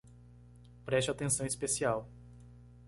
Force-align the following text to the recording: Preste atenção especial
Preste 0.83 1.11
atenção 1.11 1.45
especial 1.45 2.09